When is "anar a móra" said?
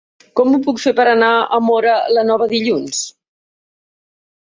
1.09-1.93